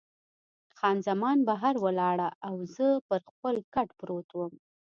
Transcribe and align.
خان 0.77 0.97
زمان 1.07 1.37
بهر 1.47 1.75
ولاړه 1.85 2.29
او 2.47 2.55
زه 2.75 2.87
پر 3.07 3.19
خپل 3.31 3.55
کټ 3.73 3.89
پروت 3.99 4.29
وم. 4.33 4.53